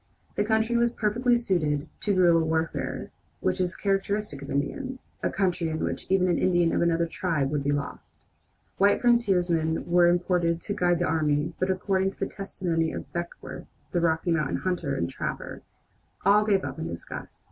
[0.33, 5.29] The country was perfectly suited to the guerilla warfare which is characteristic of Indians a
[5.29, 8.25] country in which even an Indian of another tribe would be lost!
[8.79, 13.67] White frontiersmen were imported to guide the army, but according to the testimony of Beckworth,
[13.91, 15.61] the Rocky Mountain hunter and trapper,
[16.25, 17.39] all gave up in disgust.